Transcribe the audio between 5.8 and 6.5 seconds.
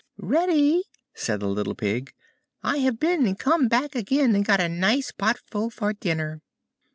dinner."